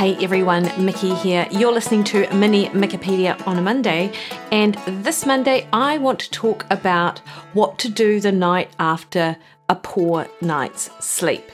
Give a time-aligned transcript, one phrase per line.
[0.00, 1.46] Hey everyone, Mikki here.
[1.50, 4.10] You're listening to Mini Mikkipedia on a Monday,
[4.50, 7.18] and this Monday I want to talk about
[7.52, 9.36] what to do the night after
[9.68, 11.44] a poor night's sleep.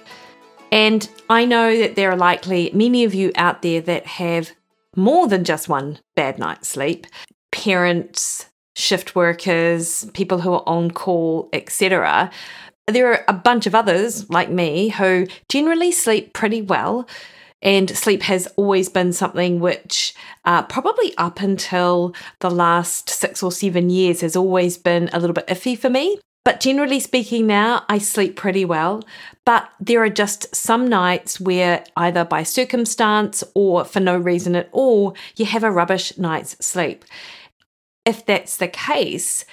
[0.71, 4.53] And I know that there are likely many of you out there that have
[4.95, 7.09] more than just one bad night's sleep
[7.51, 12.31] parents, shift workers, people who are on call, etc.
[12.87, 17.09] There are a bunch of others like me who generally sleep pretty well
[17.67, 23.51] and sleep has always been something which, uh, probably up until the last six or
[23.51, 26.21] seven years, has always been a little bit iffy for me.
[26.45, 29.03] But generally speaking, now I sleep pretty well.
[29.45, 34.69] But there are just some nights where, either by circumstance or for no reason at
[34.71, 37.05] all, you have a rubbish night's sleep.
[38.05, 39.45] If that's the case,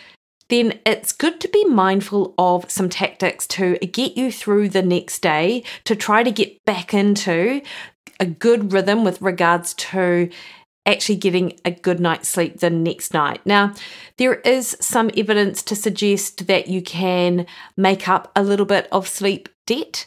[0.49, 5.23] then it's good to be mindful of some tactics to get you through the next
[5.23, 7.61] day to try to get back into
[8.19, 10.29] a good rhythm with regards to
[10.85, 13.41] actually getting a good night's sleep the next night.
[13.45, 13.73] Now,
[14.17, 17.45] there is some evidence to suggest that you can
[17.77, 20.05] make up a little bit of sleep debt.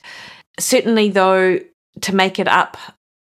[0.58, 1.60] Certainly, though,
[2.02, 2.76] to make it up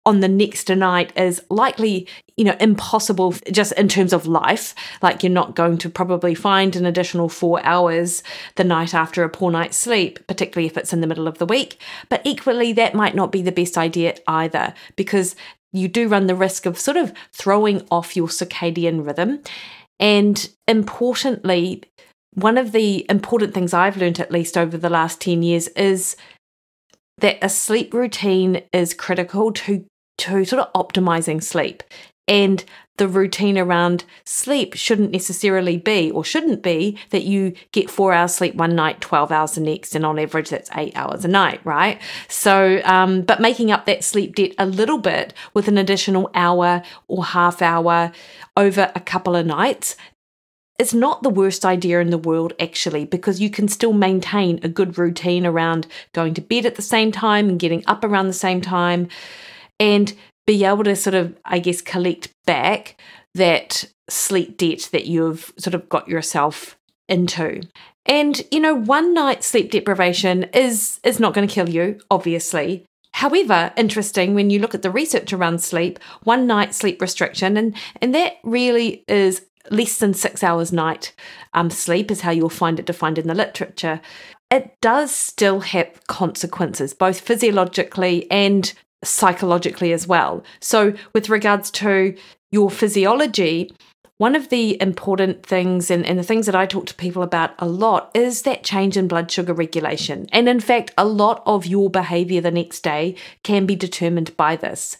[0.06, 4.75] on the next night is likely, you know, impossible just in terms of life.
[5.02, 8.22] Like you're not going to probably find an additional four hours
[8.56, 11.45] the night after a poor night's sleep, particularly if it's in the middle of the
[11.45, 11.80] week.
[12.09, 15.36] But equally, that might not be the best idea either because
[15.73, 19.42] you do run the risk of sort of throwing off your circadian rhythm.
[20.00, 21.83] And importantly,
[22.33, 26.16] one of the important things I've learned, at least over the last 10 years, is
[27.17, 29.86] that a sleep routine is critical to
[30.17, 31.83] to sort of optimizing sleep.
[32.27, 32.63] And
[32.97, 38.33] the routine around sleep shouldn't necessarily be, or shouldn't be, that you get four hours
[38.33, 41.59] sleep one night, 12 hours the next, and on average, that's eight hours a night,
[41.65, 42.02] right?
[42.30, 46.83] So, um, but making up that sleep debt a little bit with an additional hour
[47.08, 48.14] or half hour
[48.55, 49.97] over a couple of nights
[50.77, 54.67] it's not the worst idea in the world, actually, because you can still maintain a
[54.67, 58.33] good routine around going to bed at the same time and getting up around the
[58.33, 59.08] same time
[59.80, 60.13] and
[60.45, 62.99] be able to sort of, I guess, collect back
[63.33, 66.77] that sleep debt that you've sort of got yourself
[67.09, 67.61] into.
[68.05, 72.85] And you know, one night sleep deprivation is is not going to kill you, obviously.
[73.14, 77.75] However, interesting when you look at the research around sleep, one night sleep restriction, and
[78.02, 81.14] and that really is less than six hours night
[81.55, 83.99] um, sleep is how you'll find it defined in the literature.
[84.52, 88.71] It does still have consequences, both physiologically and
[89.05, 90.43] psychologically as well.
[90.60, 92.16] So, with regards to
[92.52, 93.71] your physiology,
[94.17, 97.54] one of the important things and, and the things that I talk to people about
[97.60, 100.27] a lot is that change in blood sugar regulation.
[100.32, 104.55] And in fact, a lot of your behavior the next day can be determined by
[104.55, 104.98] this.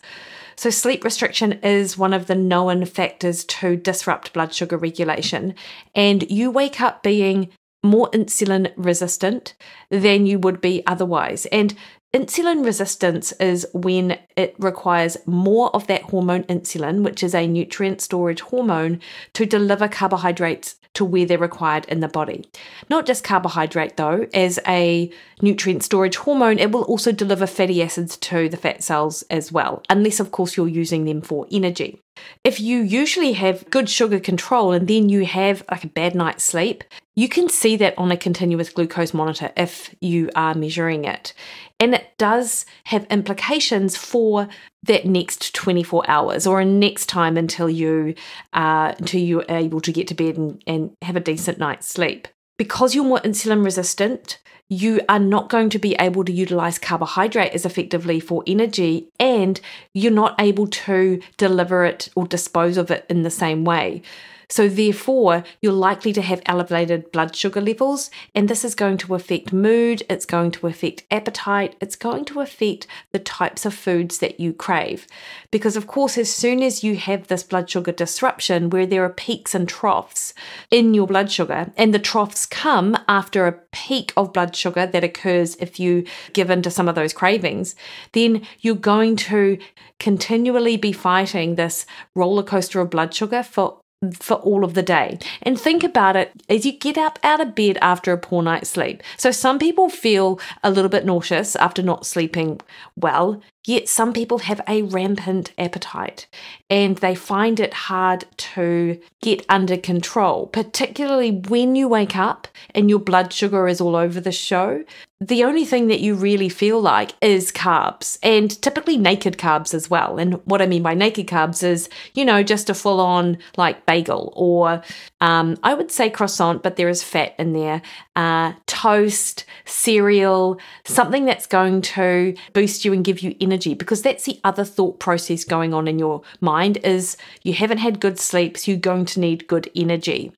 [0.58, 5.56] So, sleep restriction is one of the known factors to disrupt blood sugar regulation.
[5.94, 7.50] And you wake up being
[7.84, 9.54] more insulin resistant
[9.90, 11.46] than you would be otherwise.
[11.48, 11.76] And
[12.16, 18.00] Insulin resistance is when it requires more of that hormone insulin, which is a nutrient
[18.00, 19.02] storage hormone,
[19.34, 22.50] to deliver carbohydrates to where they're required in the body.
[22.90, 25.12] Not just carbohydrate, though, as a
[25.42, 29.84] nutrient storage hormone, it will also deliver fatty acids to the fat cells as well,
[29.90, 32.02] unless, of course, you're using them for energy.
[32.44, 36.44] If you usually have good sugar control and then you have like a bad night's
[36.44, 36.84] sleep,
[37.16, 41.34] you can see that on a continuous glucose monitor if you are measuring it.
[41.80, 44.48] And it does have implications for
[44.84, 48.16] that next 24 hours or next time until you
[48.54, 52.28] uh, until you're able to get to bed and, and have a decent night's sleep.
[52.58, 54.40] Because you're more insulin resistant,
[54.70, 59.60] you are not going to be able to utilize carbohydrate as effectively for energy, and
[59.94, 64.02] you're not able to deliver it or dispose of it in the same way.
[64.50, 69.16] So, therefore, you're likely to have elevated blood sugar levels, and this is going to
[69.16, 74.20] affect mood, it's going to affect appetite, it's going to affect the types of foods
[74.20, 75.08] that you crave.
[75.52, 79.10] Because, of course, as soon as you have this blood sugar disruption where there are
[79.10, 80.34] peaks and troughs
[80.70, 85.04] in your blood sugar, and the troughs come after a peak of blood sugar that
[85.04, 87.76] occurs if you give in to some of those cravings,
[88.14, 89.58] then you're going to
[90.00, 93.80] continually be fighting this roller coaster of blood sugar for
[94.20, 95.20] for all of the day.
[95.42, 98.70] And think about it as you get up out of bed after a poor night's
[98.70, 99.02] sleep.
[99.18, 102.62] So some people feel a little bit nauseous after not sleeping
[102.96, 103.42] well.
[103.66, 106.28] Yet some people have a rampant appetite
[106.70, 112.90] and they find it hard to get under control, particularly when you wake up and
[112.90, 114.84] your blood sugar is all over the show
[115.22, 119.90] the only thing that you really feel like is carbs and typically naked carbs as
[119.90, 120.18] well.
[120.18, 123.86] And what I mean by naked carbs is, you know, just a full on like
[123.86, 124.84] bagel or
[125.22, 127.82] um, I would say croissant, but there is fat in there,
[128.18, 134.26] uh, toast, cereal, something that's going to boost you and give you energy because that's
[134.26, 138.58] the other thought process going on in your mind is you haven't had good sleep,
[138.58, 140.32] so you're going to need good energy.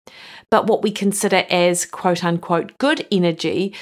[0.50, 3.74] But what we consider as quote unquote good energy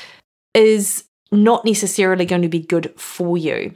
[0.54, 3.74] is not necessarily going to be good for you.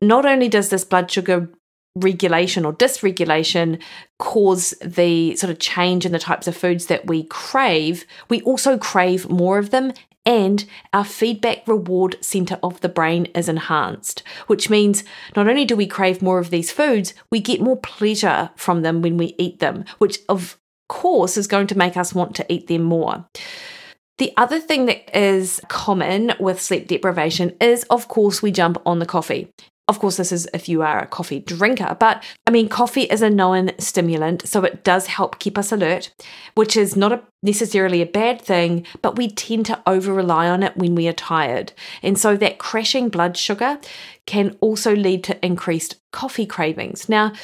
[0.00, 1.48] Not only does this blood sugar
[1.96, 3.80] regulation or dysregulation
[4.18, 8.78] cause the sort of change in the types of foods that we crave, we also
[8.78, 9.92] crave more of them
[10.24, 15.02] and our feedback reward center of the brain is enhanced, which means
[15.34, 19.02] not only do we crave more of these foods, we get more pleasure from them
[19.02, 20.58] when we eat them, which of
[20.88, 23.26] course is going to make us want to eat them more.
[24.18, 29.00] The other thing that is common with sleep deprivation is, of course, we jump on
[29.00, 29.48] the coffee.
[29.92, 33.20] Of course, this is if you are a coffee drinker, but I mean, coffee is
[33.20, 36.10] a known stimulant, so it does help keep us alert,
[36.54, 40.62] which is not a, necessarily a bad thing, but we tend to over rely on
[40.62, 41.74] it when we are tired.
[42.02, 43.78] And so that crashing blood sugar
[44.24, 47.06] can also lead to increased coffee cravings.
[47.06, 47.34] Now,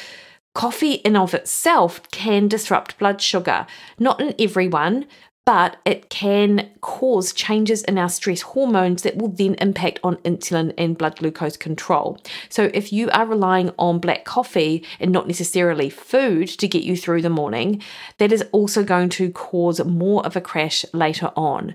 [0.54, 3.64] Coffee in of itself can disrupt blood sugar.
[4.00, 5.06] Not in everyone,
[5.48, 10.74] but it can cause changes in our stress hormones that will then impact on insulin
[10.76, 12.18] and blood glucose control.
[12.50, 16.98] So, if you are relying on black coffee and not necessarily food to get you
[16.98, 17.82] through the morning,
[18.18, 21.74] that is also going to cause more of a crash later on.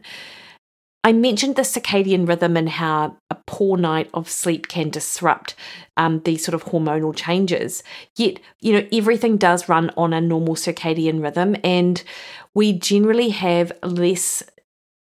[1.06, 5.54] I mentioned the circadian rhythm and how a poor night of sleep can disrupt
[5.98, 7.84] um, these sort of hormonal changes.
[8.16, 12.02] Yet, you know, everything does run on a normal circadian rhythm, and
[12.54, 14.44] we generally have less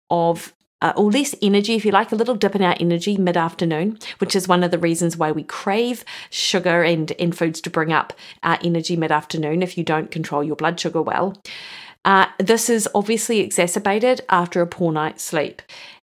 [0.10, 3.38] of uh, or less energy, if you like, a little dip in our energy mid
[3.38, 7.70] afternoon, which is one of the reasons why we crave sugar and, and foods to
[7.70, 8.12] bring up
[8.44, 11.42] our energy mid afternoon if you don't control your blood sugar well.
[12.06, 15.62] Uh, this is obviously exacerbated after a poor night's sleep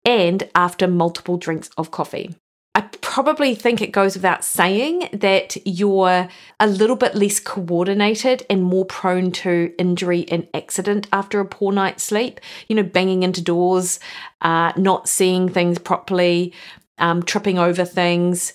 [0.06, 2.34] and after multiple drinks of coffee.
[2.74, 8.64] I probably think it goes without saying that you're a little bit less coordinated and
[8.64, 12.40] more prone to injury and accident after a poor night's sleep.
[12.70, 14.00] You know, banging into doors,
[14.40, 16.54] uh, not seeing things properly,
[16.98, 18.54] um, tripping over things.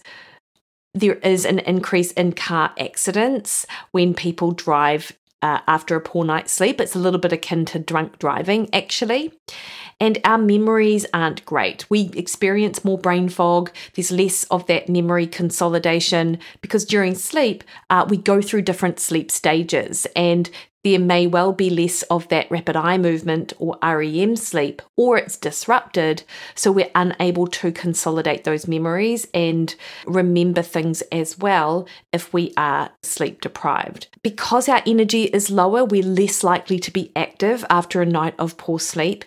[0.94, 5.12] There is an increase in car accidents when people drive
[5.42, 6.80] uh, after a poor night's sleep.
[6.80, 9.32] It's a little bit akin to drunk driving, actually.
[9.98, 11.88] And our memories aren't great.
[11.88, 13.70] We experience more brain fog.
[13.94, 19.30] There's less of that memory consolidation because during sleep, uh, we go through different sleep
[19.30, 20.06] stages.
[20.14, 20.50] And
[20.86, 25.36] there may well be less of that rapid eye movement or REM sleep, or it's
[25.36, 26.22] disrupted,
[26.54, 29.74] so we're unable to consolidate those memories and
[30.06, 34.06] remember things as well if we are sleep deprived.
[34.22, 38.56] Because our energy is lower, we're less likely to be active after a night of
[38.56, 39.24] poor sleep.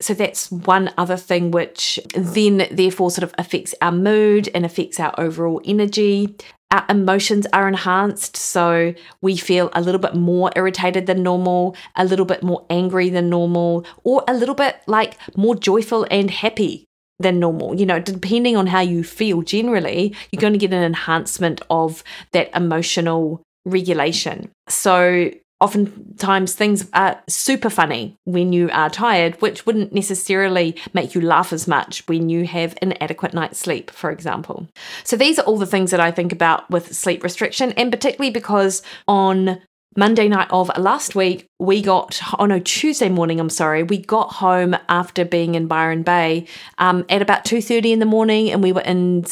[0.00, 5.00] So that's one other thing which then therefore sort of affects our mood and affects
[5.00, 6.36] our overall energy
[6.70, 8.36] our emotions are enhanced.
[8.36, 13.08] So we feel a little bit more irritated than normal, a little bit more angry
[13.08, 16.84] than normal, or a little bit like more joyful and happy
[17.18, 17.74] than normal.
[17.74, 22.04] You know, depending on how you feel generally, you're going to get an enhancement of
[22.32, 24.50] that emotional regulation.
[24.68, 31.20] So oftentimes things are super funny when you are tired, which wouldn't necessarily make you
[31.20, 34.68] laugh as much when you have an adequate night's sleep, for example.
[35.04, 38.30] So these are all the things that I think about with sleep restriction, and particularly
[38.30, 39.60] because on
[39.98, 44.34] Monday night of last week, we got, oh no, Tuesday morning, I'm sorry, we got
[44.34, 46.46] home after being in Byron Bay
[46.78, 49.24] um, at about 2.30 in the morning and we were in,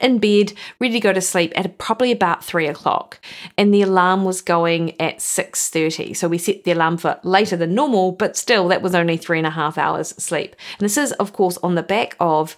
[0.00, 3.20] in bed, ready to go to sleep at probably about 3 o'clock.
[3.56, 6.16] And the alarm was going at 6.30.
[6.16, 9.38] So we set the alarm for later than normal, but still that was only three
[9.38, 10.56] and a half hours sleep.
[10.80, 12.56] And this is, of course, on the back of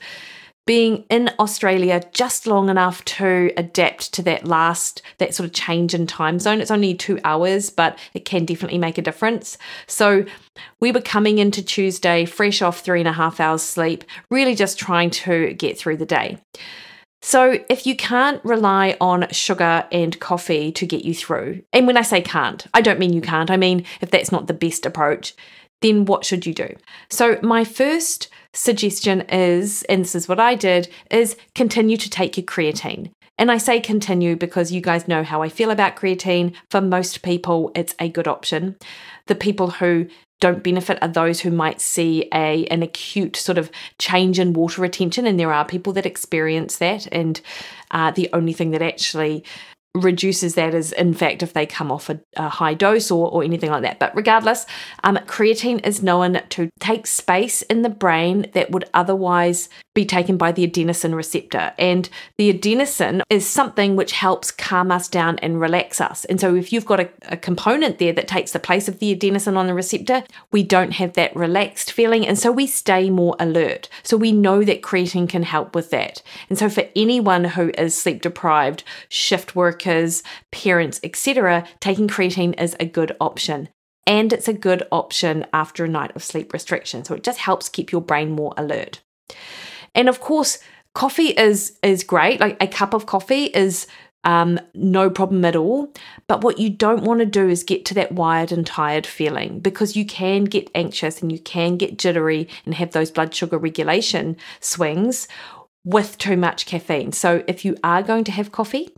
[0.70, 5.94] being in Australia just long enough to adapt to that last, that sort of change
[5.94, 6.60] in time zone.
[6.60, 9.58] It's only two hours, but it can definitely make a difference.
[9.88, 10.24] So
[10.78, 14.78] we were coming into Tuesday fresh off three and a half hours sleep, really just
[14.78, 16.38] trying to get through the day.
[17.20, 21.96] So, if you can't rely on sugar and coffee to get you through, and when
[21.96, 24.86] I say can't, I don't mean you can't, I mean if that's not the best
[24.86, 25.34] approach,
[25.82, 26.76] then what should you do?
[27.10, 32.36] So, my first suggestion is, and this is what I did, is continue to take
[32.36, 33.10] your creatine.
[33.38, 36.54] And I say continue because you guys know how I feel about creatine.
[36.70, 38.76] For most people, it's a good option.
[39.26, 40.08] The people who
[40.40, 44.82] don't benefit are those who might see a an acute sort of change in water
[44.82, 47.06] retention, and there are people that experience that.
[47.12, 47.40] And
[47.90, 49.44] uh, the only thing that actually
[49.94, 53.42] reduces that is in fact if they come off a, a high dose or, or
[53.42, 53.98] anything like that.
[53.98, 54.64] But regardless
[55.02, 59.68] um, creatine is known to take space in the brain that would otherwise
[60.00, 65.08] be taken by the adenosine receptor and the adenosine is something which helps calm us
[65.08, 68.52] down and relax us and so if you've got a, a component there that takes
[68.52, 72.38] the place of the adenosine on the receptor we don't have that relaxed feeling and
[72.38, 76.58] so we stay more alert so we know that creatine can help with that and
[76.58, 82.86] so for anyone who is sleep deprived shift workers, parents, etc., taking creatine is a
[82.86, 83.68] good option.
[84.06, 87.04] And it's a good option after a night of sleep restriction.
[87.04, 89.00] So it just helps keep your brain more alert.
[89.94, 90.58] And of course,
[90.94, 92.40] coffee is is great.
[92.40, 93.86] Like a cup of coffee is
[94.24, 95.92] um, no problem at all.
[96.26, 99.60] But what you don't want to do is get to that wired and tired feeling
[99.60, 103.58] because you can get anxious and you can get jittery and have those blood sugar
[103.58, 105.26] regulation swings
[105.84, 107.12] with too much caffeine.
[107.12, 108.90] So if you are going to have coffee,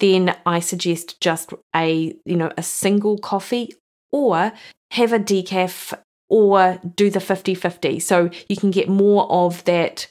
[0.00, 3.74] then I suggest just a, you know, a single coffee
[4.10, 4.52] or
[4.90, 5.94] have a decaf
[6.28, 10.08] or do the 50-50 so you can get more of that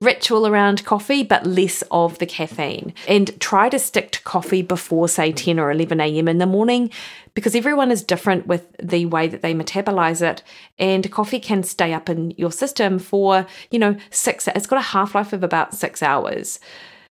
[0.00, 2.94] ritual around coffee, but less of the caffeine.
[3.08, 6.28] And try to stick to coffee before, say, 10 or 11 a.m.
[6.28, 6.90] in the morning
[7.34, 10.42] because everyone is different with the way that they metabolize it.
[10.78, 14.82] And coffee can stay up in your system for, you know, six, it's got a
[14.82, 16.58] half life of about six hours.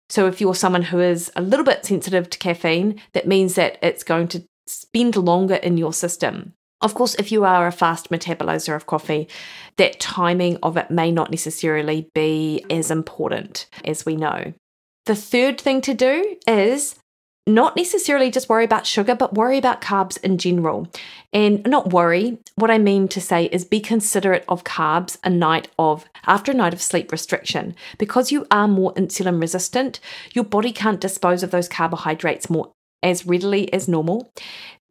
[0.08, 3.78] So if you're someone who is a little bit sensitive to caffeine, that means that
[3.82, 6.54] it's going to spend longer in your system.
[6.82, 9.28] Of course, if you are a fast metabolizer of coffee,
[9.76, 14.52] that timing of it may not necessarily be as important as we know.
[15.06, 16.96] The third thing to do is
[17.46, 20.88] not necessarily just worry about sugar, but worry about carbs in general.
[21.32, 25.68] And not worry, what I mean to say is be considerate of carbs a night
[25.78, 27.74] of after a night of sleep restriction.
[27.98, 29.98] Because you are more insulin resistant,
[30.32, 32.72] your body can't dispose of those carbohydrates more
[33.02, 34.30] as readily as normal.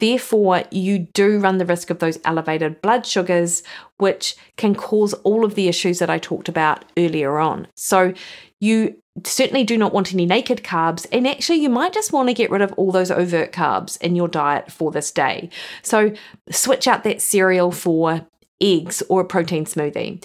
[0.02, 3.62] Therefore, you do run the risk of those elevated blood sugars,
[3.98, 7.68] which can cause all of the issues that I talked about earlier on.
[7.76, 8.14] So,
[8.60, 12.34] you certainly do not want any naked carbs, and actually, you might just want to
[12.34, 15.52] get rid of all those overt carbs in your diet for this day.
[15.84, 16.14] So,
[16.50, 18.26] switch out that cereal for
[18.60, 20.24] eggs or a protein smoothie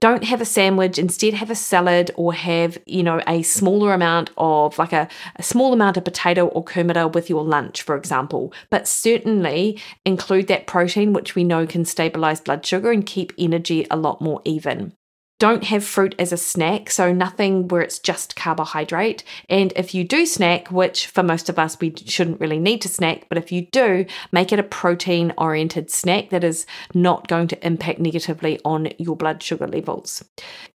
[0.00, 4.30] don't have a sandwich instead have a salad or have you know a smaller amount
[4.36, 8.52] of like a, a, small amount of potato or kumara with your lunch for example.
[8.70, 13.86] But certainly include that protein which we know can stabilize blood sugar and keep energy
[13.90, 14.94] a lot more even
[15.38, 19.22] don't have fruit as a snack, so nothing where it's just carbohydrate.
[19.48, 22.88] And if you do snack, which for most of us we shouldn't really need to
[22.88, 27.48] snack, but if you do, make it a protein oriented snack that is not going
[27.48, 30.24] to impact negatively on your blood sugar levels.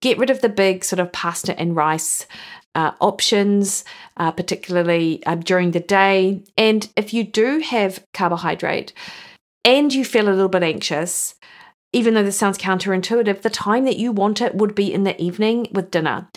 [0.01, 2.27] Get rid of the big sort of pasta and rice
[2.75, 3.85] uh, options,
[4.17, 6.43] uh, particularly uh, during the day.
[6.57, 8.93] And if you do have carbohydrate
[9.65, 11.35] and you feel a little bit anxious,
[11.93, 15.21] even though this sounds counterintuitive, the time that you want it would be in the
[15.21, 16.29] evening with dinner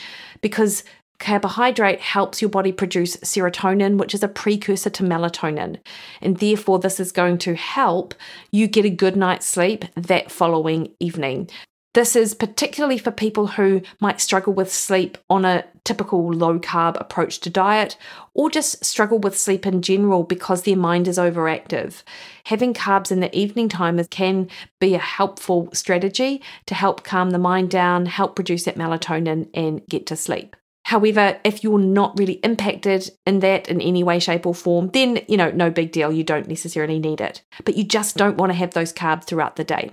[0.42, 0.84] because
[1.20, 5.80] carbohydrate helps your body produce serotonin, which is a precursor to melatonin.
[6.22, 8.16] And therefore, this is going to help
[8.52, 11.50] you get a good night's sleep that following evening.
[11.94, 17.00] This is particularly for people who might struggle with sleep on a typical low carb
[17.02, 17.98] approach to diet
[18.34, 22.04] or just struggle with sleep in general because their mind is overactive.
[22.46, 27.38] Having carbs in the evening time can be a helpful strategy to help calm the
[27.38, 30.56] mind down, help produce that melatonin, and get to sleep.
[30.86, 35.20] However, if you're not really impacted in that in any way, shape, or form, then,
[35.28, 36.12] you know, no big deal.
[36.12, 37.44] You don't necessarily need it.
[37.64, 39.92] But you just don't want to have those carbs throughout the day.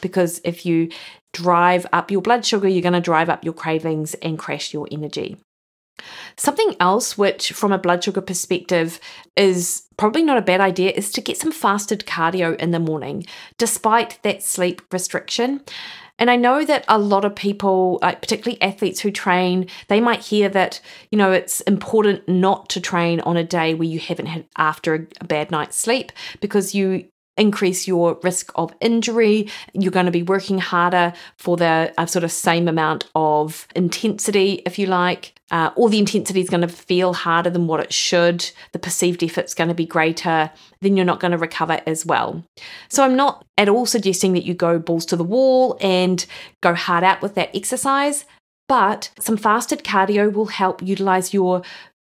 [0.00, 0.88] Because if you
[1.32, 4.88] drive up your blood sugar, you're going to drive up your cravings and crash your
[4.90, 5.36] energy.
[6.36, 8.98] Something else, which from a blood sugar perspective
[9.36, 13.24] is probably not a bad idea, is to get some fasted cardio in the morning,
[13.58, 15.62] despite that sleep restriction.
[16.18, 20.20] And I know that a lot of people, like particularly athletes who train, they might
[20.20, 24.26] hear that, you know, it's important not to train on a day where you haven't
[24.26, 29.48] had after a bad night's sleep because you increase your risk of injury.
[29.72, 34.62] You're going to be working harder for the uh, sort of same amount of intensity,
[34.66, 35.34] if you like.
[35.50, 38.50] Uh, or the intensity is going to feel harder than what it should.
[38.72, 40.50] The perceived effort's going to be greater.
[40.80, 42.42] Then you're not going to recover as well.
[42.88, 46.24] So I'm not at all suggesting that you go balls to the wall and
[46.62, 48.24] go hard out with that exercise.
[48.68, 51.62] But some fasted cardio will help utilize your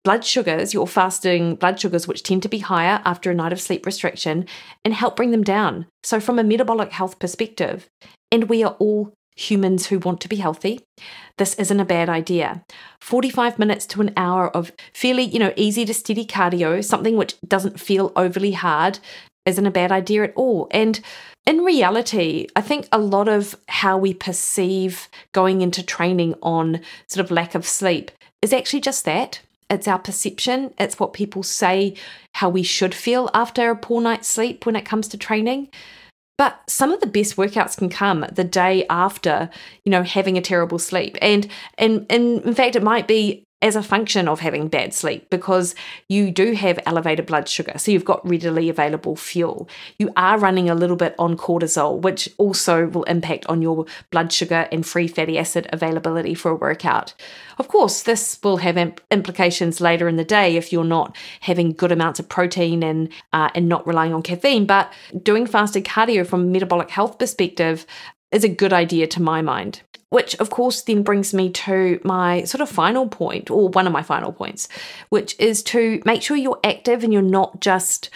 [0.08, 3.60] blood sugars, your fasting blood sugars, which tend to be higher after a night of
[3.60, 4.46] sleep restriction,
[4.86, 5.86] and help bring them down.
[6.02, 7.90] So, from a metabolic health perspective,
[8.32, 10.80] and we are all humans who want to be healthy,
[11.38, 12.64] this isn't a bad idea.
[13.02, 17.36] 45 minutes to an hour of fairly, you know, easy to steady cardio, something which
[17.46, 19.00] doesn't feel overly hard,
[19.46, 20.70] isn't a bad idea at all.
[20.72, 21.02] And
[21.46, 27.26] in reality, I think a lot of how we perceive going into training on sort
[27.26, 28.10] of lack of sleep
[28.42, 29.42] is actually just that.
[29.70, 30.74] It's our perception.
[30.80, 31.96] It's what people say
[32.34, 35.70] how we should feel after a poor night's sleep when it comes to training.
[36.38, 39.50] But some of the best workouts can come the day after,
[39.84, 41.18] you know, having a terrible sleep.
[41.22, 41.48] And
[41.78, 45.74] and, and in fact, it might be as a function of having bad sleep because
[46.08, 47.74] you do have elevated blood sugar.
[47.78, 49.68] So you've got readily available fuel.
[49.98, 54.32] You are running a little bit on cortisol, which also will impact on your blood
[54.32, 57.16] sugar and free fatty acid availability for a workout.
[57.58, 58.78] Of course, this will have
[59.10, 63.50] implications later in the day if you're not having good amounts of protein and uh,
[63.56, 64.68] and not relying on caffeine.
[64.68, 67.88] But doing fasted cardio from a metabolic health perspective
[68.32, 69.82] is a good idea to my mind.
[70.10, 73.94] Which, of course, then brings me to my sort of final point, or one of
[73.94, 74.70] my final points,
[75.10, 78.10] which is to make sure you're active and you're not just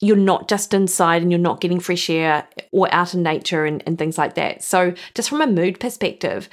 [0.00, 3.82] you're not just inside and you're not getting fresh air or out in nature and,
[3.86, 4.62] and things like that.
[4.62, 6.48] So, just from a mood perspective,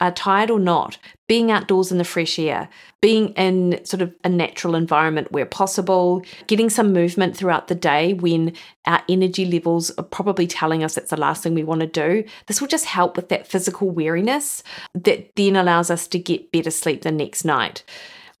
[0.00, 0.98] uh, tired or not,
[1.28, 2.68] being outdoors in the fresh air,
[3.00, 8.12] being in sort of a natural environment where possible, getting some movement throughout the day
[8.14, 8.52] when
[8.86, 12.24] our energy levels are probably telling us it's the last thing we want to do.
[12.46, 14.62] This will just help with that physical weariness
[14.94, 17.84] that then allows us to get better sleep the next night.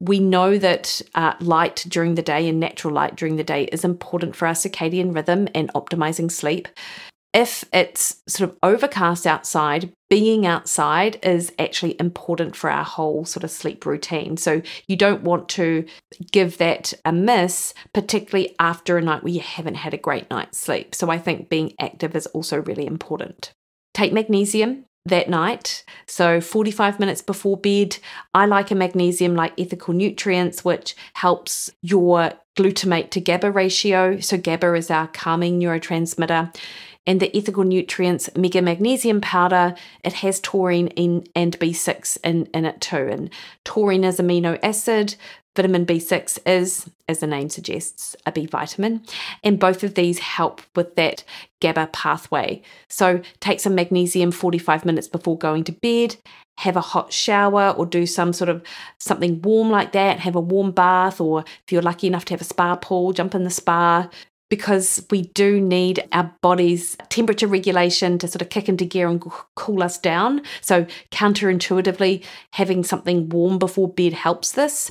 [0.00, 3.84] We know that uh, light during the day and natural light during the day is
[3.84, 6.68] important for our circadian rhythm and optimizing sleep
[7.34, 13.42] if it's sort of overcast outside, being outside is actually important for our whole sort
[13.42, 14.36] of sleep routine.
[14.36, 15.84] So you don't want to
[16.30, 20.60] give that a miss, particularly after a night where you haven't had a great night's
[20.60, 20.94] sleep.
[20.94, 23.52] So I think being active is also really important.
[23.92, 25.84] Take magnesium that night.
[26.06, 27.98] So 45 minutes before bed,
[28.32, 34.20] I like a magnesium like ethical nutrients, which helps your glutamate to GABA ratio.
[34.20, 36.54] So GABA is our calming neurotransmitter
[37.06, 42.64] and the ethical nutrients mega magnesium powder it has taurine in, and b6 in, in
[42.64, 43.08] it too.
[43.10, 43.30] And
[43.64, 45.16] taurine is amino acid
[45.56, 49.02] vitamin b6 is as the name suggests a b vitamin.
[49.42, 51.24] And both of these help with that
[51.60, 52.62] gaba pathway.
[52.88, 56.16] So take some magnesium 45 minutes before going to bed
[56.58, 58.62] have a hot shower or do some sort of
[58.98, 62.40] something warm like that have a warm bath or if you're lucky enough to have
[62.40, 64.08] a spa pool jump in the spa
[64.50, 69.22] because we do need our body's temperature regulation to sort of kick into gear and
[69.56, 70.42] cool us down.
[70.60, 74.90] So, counterintuitively, having something warm before bed helps this.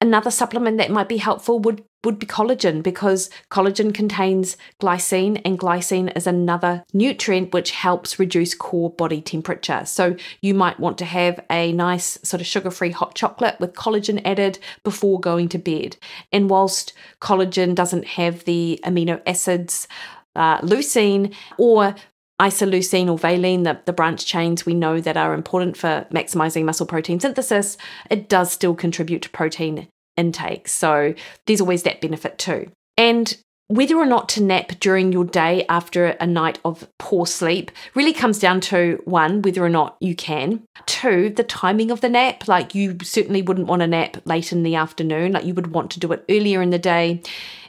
[0.00, 5.58] Another supplement that might be helpful would, would be collagen because collagen contains glycine, and
[5.58, 9.84] glycine is another nutrient which helps reduce core body temperature.
[9.84, 13.74] So, you might want to have a nice sort of sugar free hot chocolate with
[13.74, 15.96] collagen added before going to bed.
[16.32, 19.88] And whilst collagen doesn't have the amino acids,
[20.36, 21.94] uh, leucine or
[22.40, 26.86] isoleucine or valine, the, the branch chains we know that are important for maximizing muscle
[26.86, 27.76] protein synthesis,
[28.10, 30.68] it does still contribute to protein intake.
[30.68, 31.14] So
[31.46, 32.70] there's always that benefit too.
[32.96, 33.36] And
[33.68, 38.12] whether or not to nap during your day after a night of poor sleep really
[38.12, 40.62] comes down to one, whether or not you can.
[40.86, 42.46] Two, the timing of the nap.
[42.46, 45.90] Like you certainly wouldn't want to nap late in the afternoon, like you would want
[45.92, 47.22] to do it earlier in the day.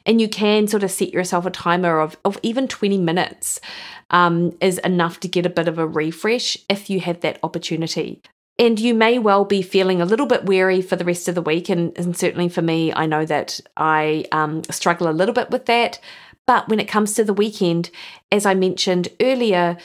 [0.05, 3.60] And you can sort of set yourself a timer of, of even 20 minutes
[4.12, 8.21] um, is enough to get a bit of a refresh if you have that opportunity.
[8.60, 11.41] And you may well be feeling a little bit weary for the rest of the
[11.41, 11.70] week.
[11.70, 15.67] And, and certainly for me, I know that I um, struggle a little bit with
[15.67, 16.00] that.
[16.48, 17.91] But when it comes to the weekend,
[18.32, 19.78] as I mentioned earlier,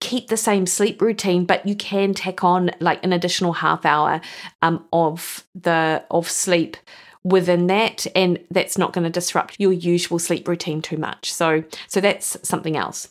[0.00, 4.20] keep the same sleep routine, but you can tack on like an additional half hour
[4.62, 6.76] um, of the of sleep
[7.24, 11.64] within that and that's not going to disrupt your usual sleep routine too much so
[11.86, 13.08] so that's something else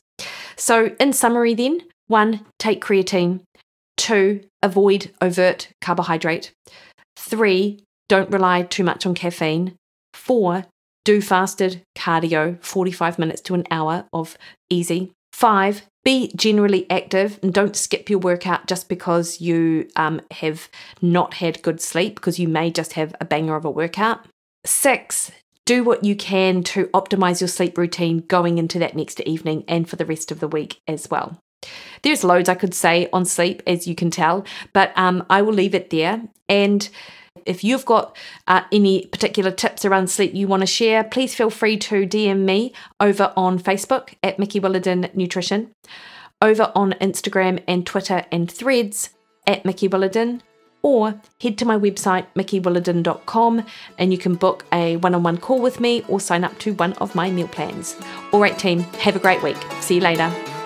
[0.56, 3.42] so in summary then one take creatine
[3.98, 6.54] Two, avoid overt carbohydrate.
[7.18, 9.76] Three, don't rely too much on caffeine.
[10.14, 10.66] Four,
[11.04, 14.38] do fasted cardio, 45 minutes to an hour of
[14.70, 15.14] easy.
[15.34, 20.70] Five, be generally active and don't skip your workout just because you um, have
[21.02, 24.26] not had good sleep, because you may just have a banger of a workout.
[24.66, 25.32] Six,
[25.66, 29.88] do what you can to optimize your sleep routine going into that next evening and
[29.88, 31.40] for the rest of the week as well.
[32.04, 35.54] There's loads I could say on sleep, as you can tell, but um, I will
[35.54, 36.22] leave it there.
[36.48, 36.88] And
[37.48, 38.15] If you've got
[38.48, 42.39] uh, any particular tips around sleep you want to share, please feel free to DM
[42.39, 45.72] me over on Facebook at Mikki Williden Nutrition,
[46.41, 49.12] over on Instagram and Twitter and threads
[49.46, 50.41] at Mikki Williden,
[50.82, 53.65] or head to my website, mikkiwilliden.com,
[53.98, 56.74] and you can book a one on one call with me or sign up to
[56.74, 57.96] one of my meal plans.
[58.32, 59.58] All right, team, have a great week.
[59.80, 60.57] See you later.